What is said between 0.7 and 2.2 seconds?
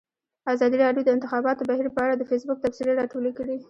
راډیو د د انتخاباتو بهیر په اړه